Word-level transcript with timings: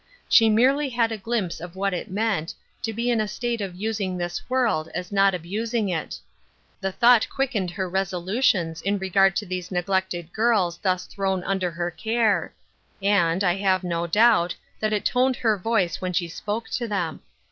She 0.27 0.49
merely 0.49 0.89
had 0.89 1.11
a 1.11 1.17
glimpse 1.19 1.61
of 1.61 1.75
what 1.75 1.93
it 1.93 2.09
meant, 2.09 2.55
to 2.81 2.91
be 2.91 3.11
in 3.11 3.21
a 3.21 3.27
state 3.27 3.61
of 3.61 3.75
using 3.75 4.17
this 4.17 4.41
world 4.49 4.89
as 4.95 5.11
not 5.11 5.35
abusing 5.35 5.89
it. 5.89 6.17
The 6.79 6.91
thought 6.91 7.29
quickened 7.29 7.69
her 7.69 7.87
resolutions 7.87 8.81
in 8.81 8.97
regard 8.97 9.35
to 9.35 9.45
those 9.45 9.69
neglected 9.69 10.33
girls 10.33 10.79
thus 10.79 11.05
thrown 11.05 11.43
under 11.43 11.69
her 11.69 11.91
care, 11.91 12.51
and, 12.99 13.43
I 13.43 13.57
have 13.57 13.83
no 13.83 14.07
doubt, 14.07 14.55
that 14.79 14.91
it 14.91 15.05
toned 15.05 15.35
her 15.35 15.55
voice 15.55 16.01
when 16.01 16.13
she 16.13 16.27
spoke 16.27 16.67
to 16.69 16.87
them. 16.87 17.21